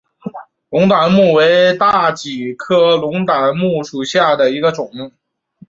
[0.71, 4.91] 龙胆木为大戟科龙胆木属下的一个种。